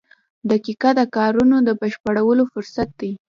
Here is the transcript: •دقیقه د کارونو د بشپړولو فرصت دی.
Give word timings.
•دقیقه 0.49 0.89
د 0.99 1.01
کارونو 1.15 1.57
د 1.67 1.69
بشپړولو 1.81 2.43
فرصت 2.53 2.89
دی. 3.01 3.11